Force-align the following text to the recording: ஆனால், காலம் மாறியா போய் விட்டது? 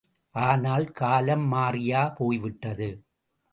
ஆனால், 0.35 0.85
காலம் 0.91 1.45
மாறியா 1.53 2.15
போய் 2.15 2.37
விட்டது? 2.37 2.89